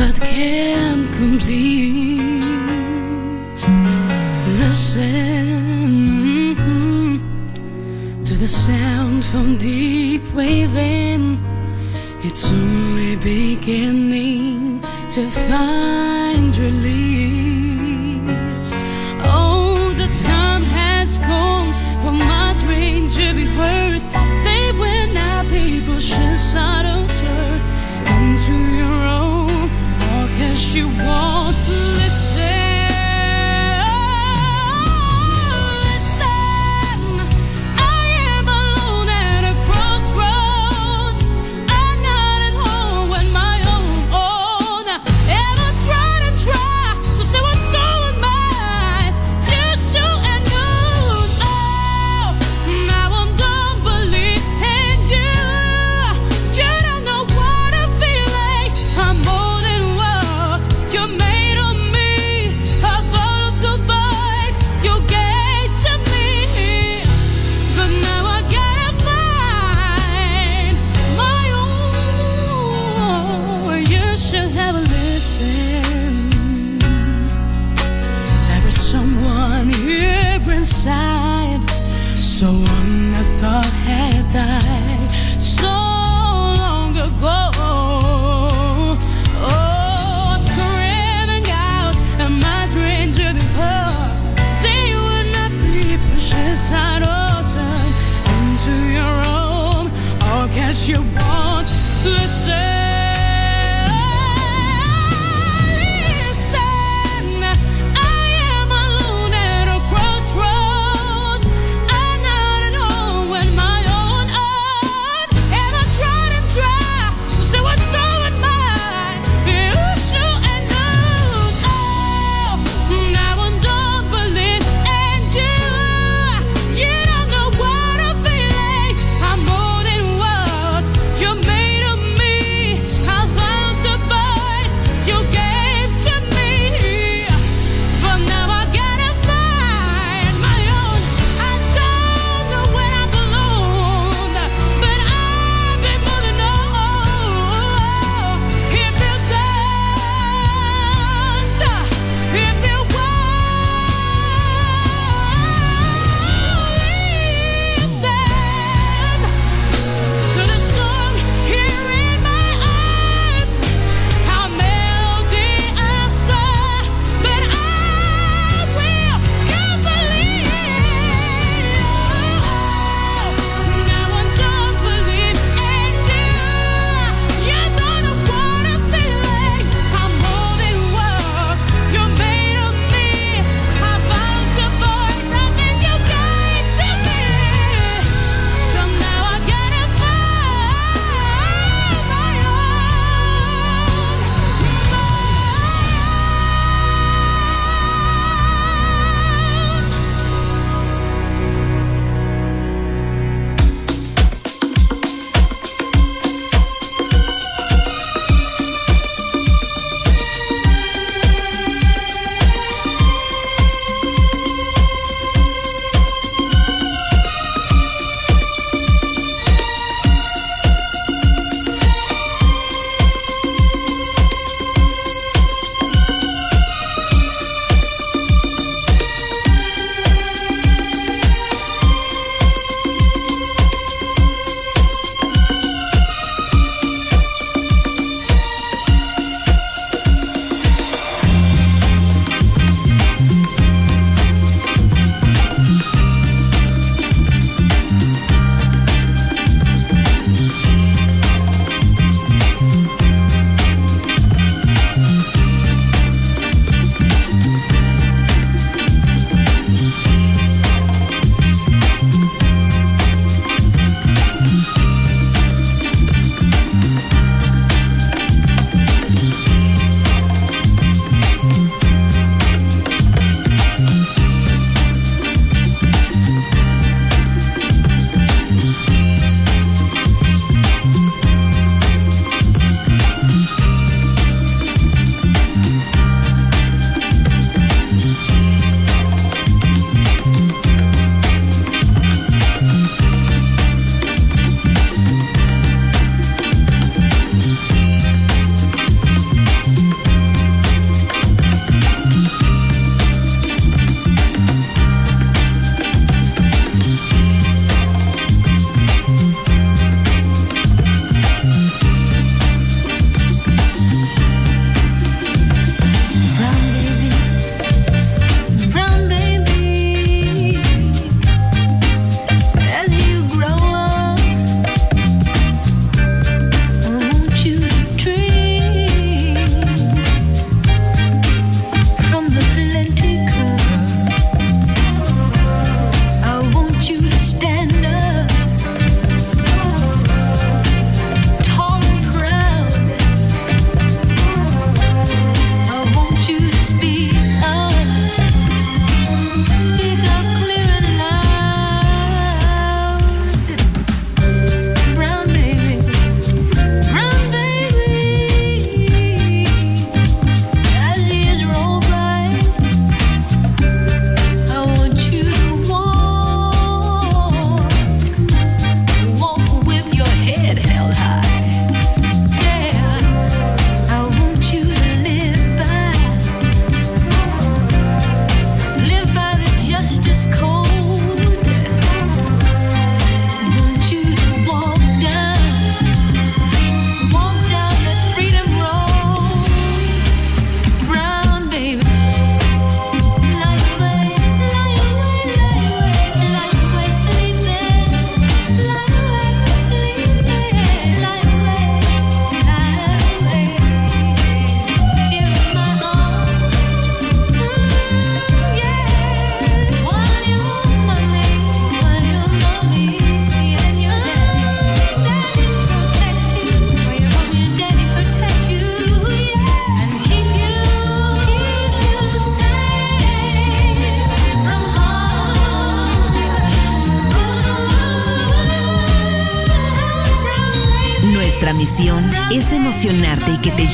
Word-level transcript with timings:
but 0.00 0.16
can't 0.22 1.06
complete. 1.12 2.20
Listen 4.62 5.90
mm-hmm, 6.56 8.24
to 8.24 8.34
the 8.34 8.46
sound 8.46 9.22
from 9.22 9.58
deep 9.58 10.22
within. 10.32 11.22
It's 12.22 12.50
only 12.50 13.16
beginning 13.16 14.80
to 15.10 15.22
find 15.28 16.09
you 30.74 30.86
want. 30.86 31.49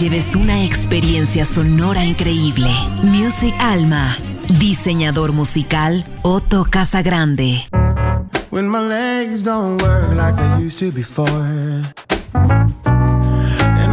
lleves 0.00 0.36
una 0.36 0.62
experiencia 0.62 1.46
sonora 1.46 2.04
increíble. 2.04 2.70
Music 3.02 3.54
Alma, 3.58 4.14
diseñador 4.58 5.32
musical 5.32 6.04
Otto 6.22 6.66
Casagrande. 6.68 7.66
When 8.50 8.68
my 8.68 8.80
legs 8.80 9.42
don't 9.42 9.80
work 9.82 10.14
like 10.14 10.36
they 10.36 10.64
used 10.64 10.78
to 10.80 10.90
before, 10.92 11.26
and 12.34 12.76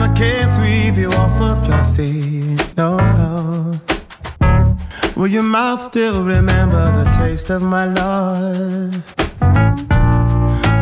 I 0.02 0.10
can't 0.14 0.52
sweep 0.52 0.98
you 0.98 1.10
off 1.10 1.40
of 1.40 1.66
your 1.68 1.84
feet, 1.96 2.62
no, 2.76 2.98
no. 2.98 3.80
Will 5.16 5.32
your 5.32 5.44
mouth 5.44 5.82
still 5.82 6.24
remember 6.26 7.04
the 7.04 7.10
taste 7.12 7.50
of 7.50 7.62
my 7.62 7.86
love? 7.86 8.92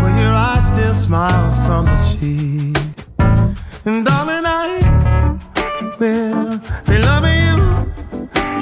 Will 0.01 0.17
your 0.19 0.33
eyes 0.33 0.67
still 0.67 0.95
smile 0.95 1.51
from 1.65 1.85
the 1.85 1.97
sheet? 2.05 2.77
And 3.85 4.05
darling, 4.05 4.45
I 4.45 4.80
feel 6.01 6.49
been 6.87 7.01
loving 7.03 7.37
you 7.45 7.57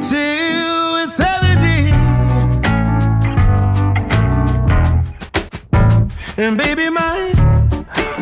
till 0.02 0.98
insanity. 0.98 1.94
And 6.38 6.58
baby, 6.58 6.90
my 6.90 7.32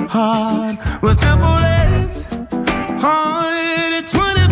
heart 0.07 1.01
was 1.01 1.17
temple 1.17 1.47
as 1.47 2.27
hard 3.01 3.93
at 3.93 4.05
20. 4.05 4.46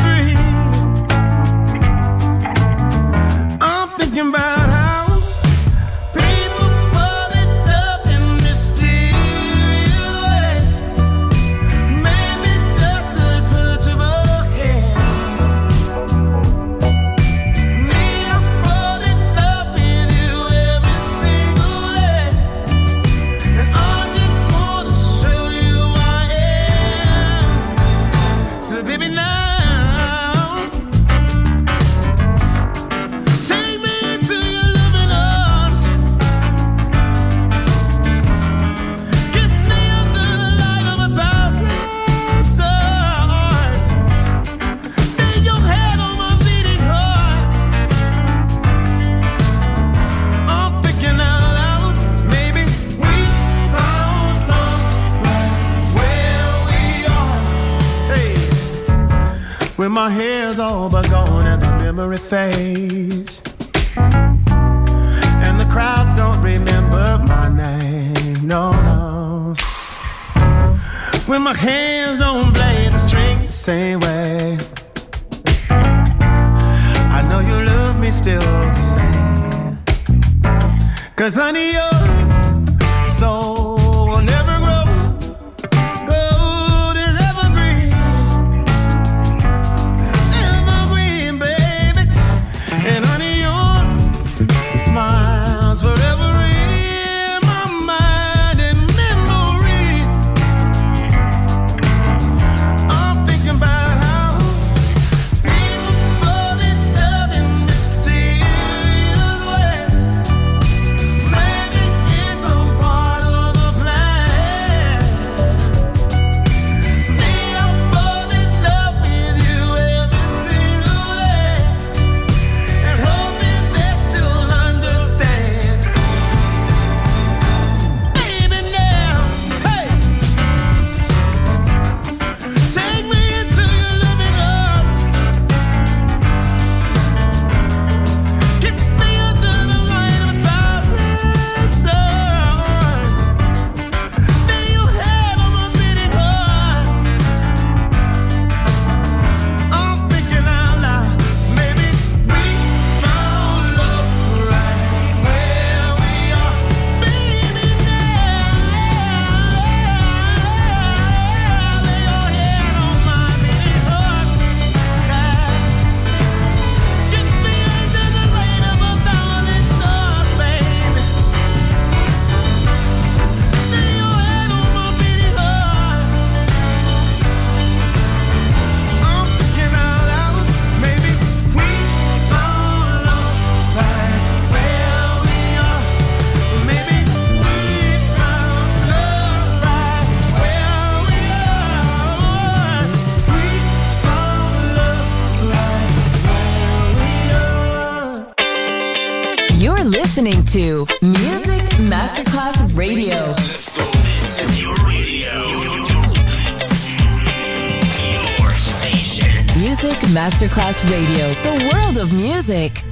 Masterclass 210.26 210.82
Radio, 210.90 211.28
the 211.44 211.70
world 211.72 212.00
of 212.00 212.12
music. 212.12 212.84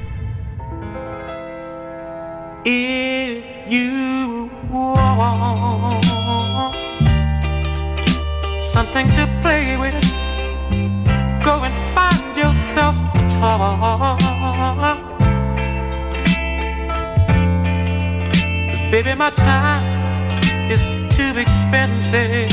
If 2.63 3.43
you 3.73 4.51
want 4.69 6.05
something 8.71 9.07
to 9.17 9.25
play 9.41 9.77
with, 9.77 9.99
go 11.43 11.63
and 11.63 11.73
find 11.95 12.37
yourself 12.37 12.95
a 13.15 13.17
toy. 13.33 13.57
Cause 18.69 18.81
baby, 18.91 19.15
my 19.15 19.31
time 19.31 19.83
is 20.69 20.83
too 21.15 21.33
expensive 21.39 22.51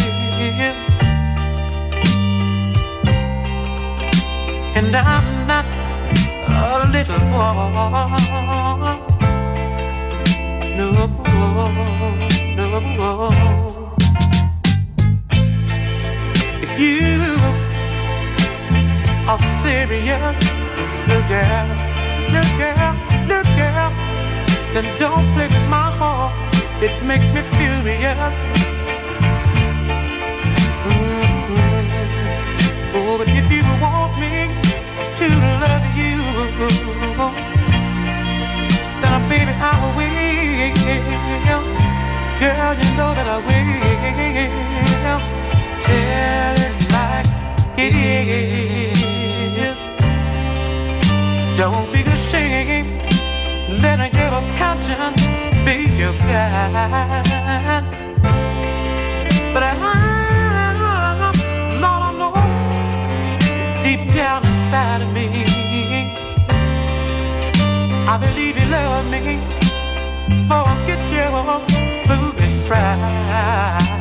and 4.74 4.94
I'm 4.94 5.46
not 5.46 5.64
a 6.48 6.88
little 6.92 7.18
boy. 7.30 8.11
No, 10.76 10.87
no. 12.56 13.30
If 16.62 16.72
you 16.78 17.37
are 19.28 19.42
serious, 19.62 20.38
look 21.09 21.30
out, 21.30 21.68
look 22.35 22.61
out, 22.78 22.96
look 23.28 23.59
out. 23.59 23.92
Then 24.72 24.87
don't 24.98 25.35
break 25.35 25.52
my 25.68 25.90
heart. 25.98 26.33
It 26.83 27.02
makes 27.04 27.28
me 27.33 27.42
furious. 27.42 28.79
Oh, 32.92 33.18
but 33.18 33.29
if 33.29 33.46
you 33.50 33.62
want 33.81 34.18
me 34.18 34.50
to 35.20 35.29
love 35.62 35.87
you, 35.96 36.18
then 39.00 39.22
baby 39.29 39.53
I 39.53 39.74
will. 39.96 40.31
Girl, 42.40 42.74
you 42.81 42.88
know 42.96 43.11
that 43.14 43.29
I 43.29 43.38
will. 43.46 45.20
Tell 45.87 46.57
it 46.66 46.74
like 46.90 47.31
it 47.79 47.94
is. 47.94 48.98
Don't 51.59 51.88
be 51.92 52.00
ashamed. 52.03 52.90
Let 53.83 54.12
your 54.12 54.42
conscience 54.59 55.22
be 55.64 55.76
your 55.96 56.14
guide. 56.14 57.69
I 68.12 68.16
believe 68.16 68.59
you 68.59 68.66
love 68.66 69.07
me. 69.07 69.38
Forget 70.49 70.99
your 71.12 71.31
foolish 72.09 72.66
pride. 72.66 74.01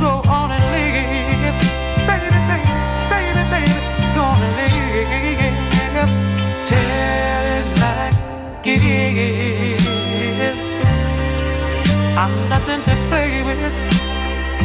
Go 0.00 0.22
on 0.28 0.50
and 0.50 0.64
baby, 0.72 1.02
baby, 2.08 2.28
baby, 3.12 3.42
baby, 3.52 3.76
go 4.14 4.22
on 4.22 4.42
and. 4.42 4.60
Tell 6.70 7.44
it 7.56 7.66
like 7.80 8.66
it 8.66 8.82
is. 8.84 9.84
I'm 12.16 12.34
nothing 12.48 12.80
to 12.82 12.94
play 13.08 13.42
with. 13.42 13.60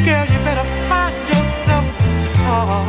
Girl, 0.06 0.26
you 0.32 0.40
better 0.48 0.68
find 0.88 1.16
yourself 1.28 1.86
a 2.46 2.85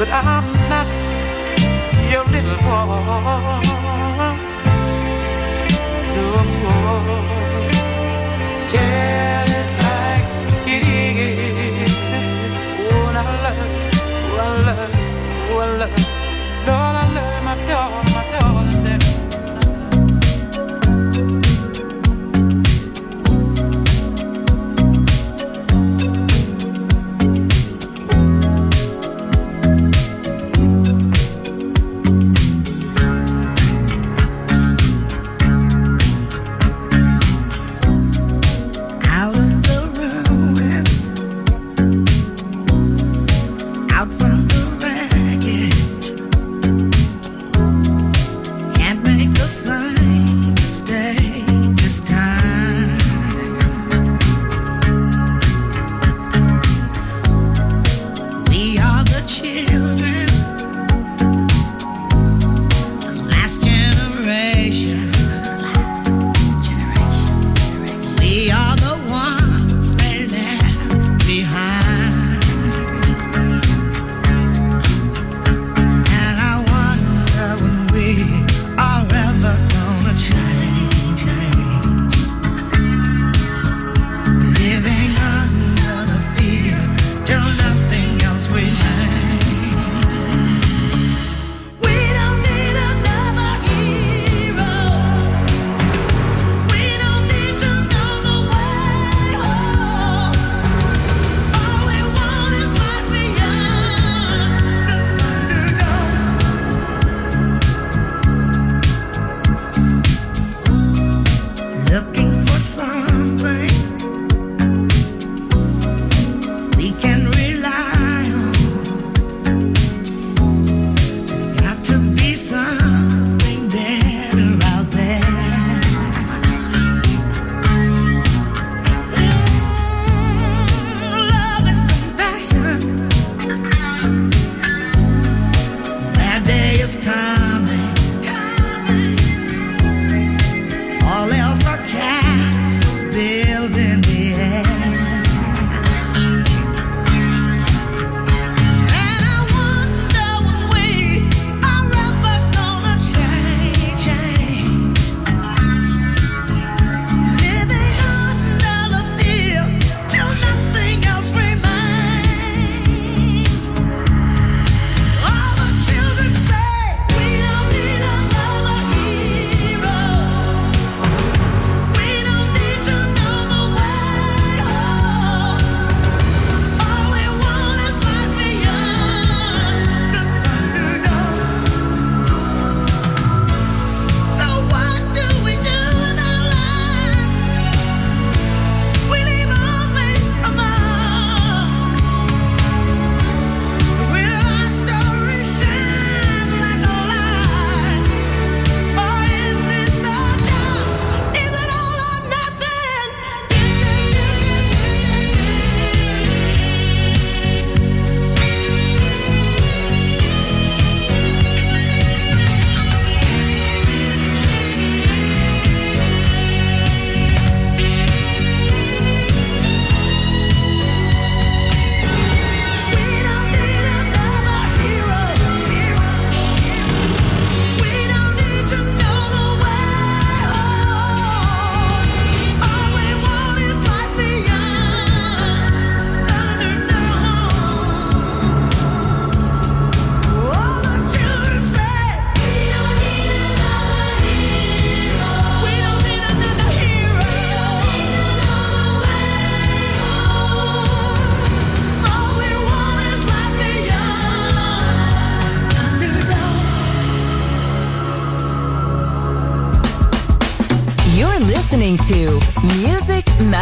but 0.00 0.08
I'm 0.08 0.46
not 0.70 0.86
your 2.10 2.24
little 2.24 2.56
boy. 2.56 3.60
No 6.16 6.44
more. 6.62 7.39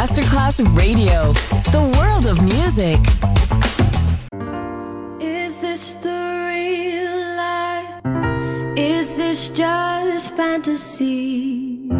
Masterclass 0.09 0.65
Radio, 0.75 1.35
the 1.71 1.85
world 1.99 2.27
of 2.27 2.43
music. 2.43 2.97
Is 5.21 5.61
this 5.61 5.93
the 5.93 6.49
real 6.49 7.37
life? 7.37 8.01
Is 8.79 9.15
this 9.17 9.51
just 9.51 10.35
fantasy? 10.35 11.91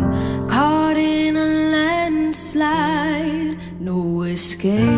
Caught 0.49 0.97
in 0.97 1.37
a 1.37 1.45
landslide, 1.75 3.59
no 3.79 4.23
escape. 4.23 4.98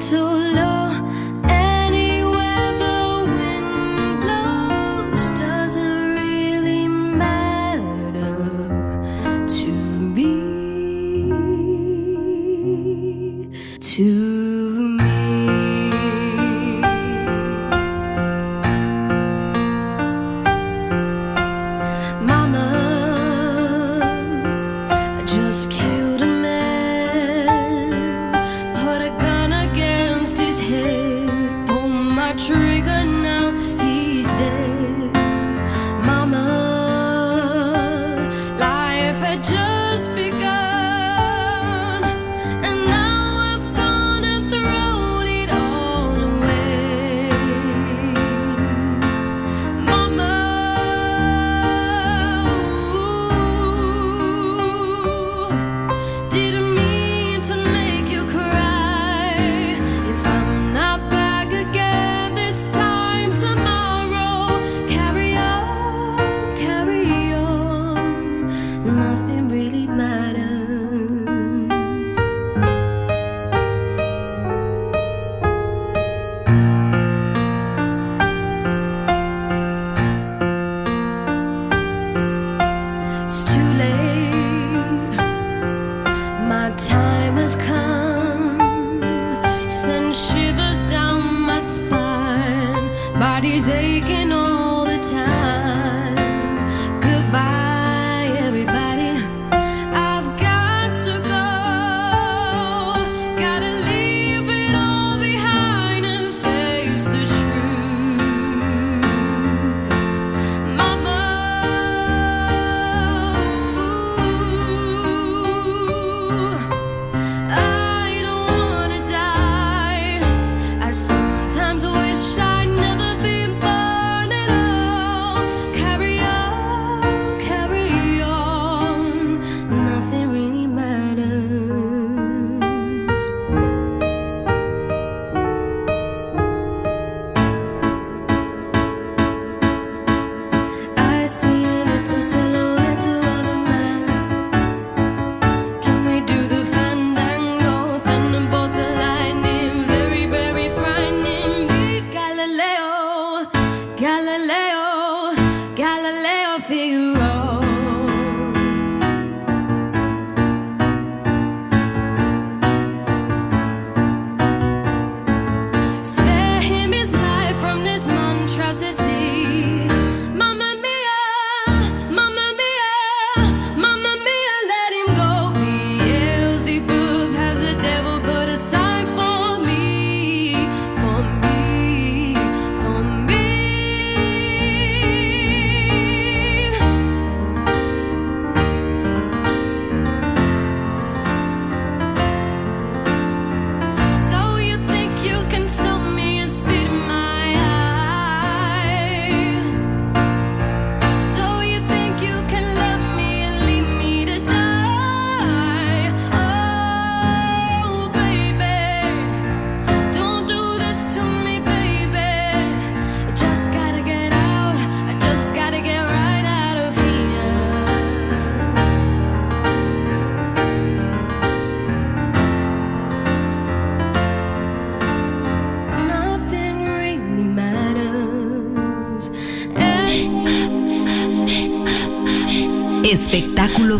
too 0.00 0.16
low 0.54 0.75